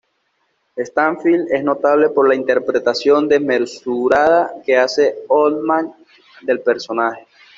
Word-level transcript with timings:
Stansfield 0.77 1.51
es 1.51 1.63
notable 1.63 2.09
por 2.09 2.27
la 2.27 2.33
interpretación 2.33 3.27
desmesurada 3.29 4.51
que 4.65 4.75
hace 4.75 5.13
Oldman 5.27 5.93
del 6.41 6.59
personaje. 6.61 7.27